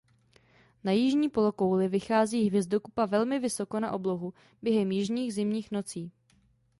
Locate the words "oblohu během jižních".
3.91-5.33